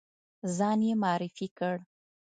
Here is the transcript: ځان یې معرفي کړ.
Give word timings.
ځان 0.57 0.79
یې 0.87 0.93
معرفي 1.01 1.47
کړ. 1.57 1.75